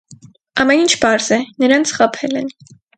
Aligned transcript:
Ամեն 0.63 0.81
ինչ 0.85 0.95
պարզ 1.05 1.29
է. 1.39 1.39
նրանց 1.67 1.95
խաբել 2.01 2.39
են։ 2.45 2.55